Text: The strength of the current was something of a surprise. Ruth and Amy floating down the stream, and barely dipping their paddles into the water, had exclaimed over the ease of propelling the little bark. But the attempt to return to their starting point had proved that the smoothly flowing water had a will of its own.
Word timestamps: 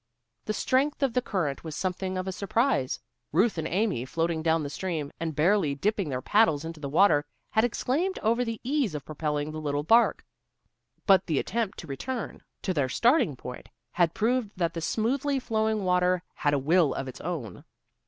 The 0.45 0.53
strength 0.53 1.03
of 1.03 1.13
the 1.13 1.21
current 1.21 1.63
was 1.63 1.75
something 1.75 2.17
of 2.17 2.27
a 2.27 2.31
surprise. 2.31 2.99
Ruth 3.31 3.59
and 3.59 3.67
Amy 3.67 4.03
floating 4.03 4.41
down 4.41 4.63
the 4.63 4.69
stream, 4.71 5.11
and 5.19 5.35
barely 5.35 5.75
dipping 5.75 6.09
their 6.09 6.23
paddles 6.23 6.65
into 6.65 6.79
the 6.79 6.89
water, 6.89 7.23
had 7.51 7.63
exclaimed 7.63 8.17
over 8.23 8.43
the 8.43 8.59
ease 8.63 8.95
of 8.95 9.05
propelling 9.05 9.51
the 9.51 9.61
little 9.61 9.83
bark. 9.83 10.25
But 11.05 11.27
the 11.27 11.37
attempt 11.37 11.77
to 11.81 11.85
return 11.87 12.41
to 12.63 12.73
their 12.73 12.89
starting 12.89 13.35
point 13.35 13.69
had 13.91 14.15
proved 14.15 14.49
that 14.57 14.73
the 14.73 14.81
smoothly 14.81 15.37
flowing 15.39 15.83
water 15.83 16.23
had 16.33 16.55
a 16.55 16.57
will 16.57 16.95
of 16.95 17.07
its 17.07 17.21
own. 17.21 17.63